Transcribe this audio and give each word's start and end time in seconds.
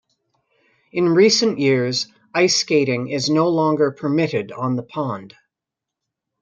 In 0.91 1.09
recent 1.09 1.59
years, 1.59 2.07
ice 2.33 2.57
skating 2.57 3.09
is 3.09 3.29
no 3.29 3.47
longer 3.47 3.91
permitted 3.91 4.51
on 4.51 4.75
the 4.75 4.81
pond. 4.81 5.35